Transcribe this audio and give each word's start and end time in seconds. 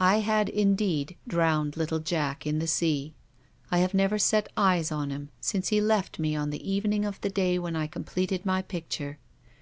I 0.00 0.20
had 0.20 0.48
indeed 0.48 1.18
drowned 1.28 1.76
little 1.76 1.98
Jack 1.98 2.46
in 2.46 2.58
the 2.58 2.66
sea. 2.66 3.12
I 3.70 3.80
have 3.80 3.92
never 3.92 4.18
set 4.18 4.50
eyes 4.56 4.90
on 4.90 5.10
him 5.10 5.28
since 5.42 5.68
he 5.68 5.78
left 5.78 6.18
me 6.18 6.34
on 6.34 6.48
the 6.48 6.70
evening 6.72 7.04
of 7.04 7.20
the 7.20 7.28
day 7.28 7.58
when 7.58 7.76
I 7.76 7.86
completed 7.86 8.46
my 8.46 8.62
picture. 8.62 9.18